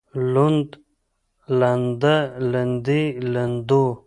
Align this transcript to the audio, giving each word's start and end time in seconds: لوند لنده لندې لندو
لوند 0.33 0.69
لنده 1.59 2.15
لندې 2.51 3.01
لندو 3.33 3.85